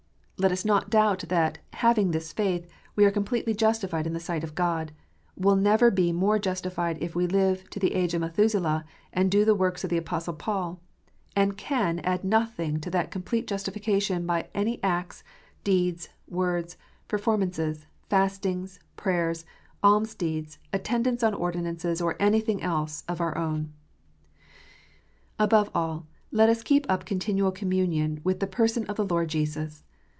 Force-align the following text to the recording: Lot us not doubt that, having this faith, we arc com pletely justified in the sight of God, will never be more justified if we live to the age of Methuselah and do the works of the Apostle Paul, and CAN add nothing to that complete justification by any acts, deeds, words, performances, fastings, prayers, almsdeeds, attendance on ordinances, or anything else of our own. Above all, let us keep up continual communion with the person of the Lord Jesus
Lot 0.41 0.51
us 0.51 0.65
not 0.65 0.89
doubt 0.89 1.25
that, 1.27 1.59
having 1.73 2.09
this 2.09 2.33
faith, 2.33 2.67
we 2.95 3.05
arc 3.05 3.13
com 3.13 3.23
pletely 3.25 3.55
justified 3.55 4.07
in 4.07 4.13
the 4.13 4.19
sight 4.19 4.43
of 4.43 4.55
God, 4.55 4.91
will 5.37 5.55
never 5.55 5.91
be 5.91 6.11
more 6.11 6.39
justified 6.39 6.97
if 6.99 7.13
we 7.13 7.27
live 7.27 7.69
to 7.69 7.79
the 7.79 7.93
age 7.93 8.15
of 8.15 8.21
Methuselah 8.21 8.83
and 9.13 9.29
do 9.29 9.45
the 9.45 9.53
works 9.53 9.83
of 9.83 9.91
the 9.91 9.99
Apostle 9.99 10.33
Paul, 10.33 10.81
and 11.35 11.57
CAN 11.57 11.99
add 11.99 12.23
nothing 12.23 12.79
to 12.79 12.89
that 12.89 13.11
complete 13.11 13.45
justification 13.45 14.25
by 14.25 14.47
any 14.55 14.79
acts, 14.83 15.23
deeds, 15.63 16.09
words, 16.27 16.75
performances, 17.07 17.85
fastings, 18.09 18.79
prayers, 18.95 19.45
almsdeeds, 19.83 20.57
attendance 20.73 21.21
on 21.21 21.35
ordinances, 21.35 22.01
or 22.01 22.15
anything 22.19 22.63
else 22.63 23.03
of 23.07 23.21
our 23.21 23.37
own. 23.37 23.71
Above 25.37 25.69
all, 25.75 26.07
let 26.31 26.49
us 26.49 26.63
keep 26.63 26.87
up 26.89 27.05
continual 27.05 27.51
communion 27.51 28.19
with 28.23 28.39
the 28.39 28.47
person 28.47 28.85
of 28.87 28.95
the 28.95 29.05
Lord 29.05 29.27
Jesus 29.29 29.83